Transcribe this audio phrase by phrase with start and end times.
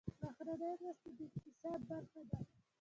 [0.21, 2.37] بهرنۍ مرستې د اقتصاد برخه ده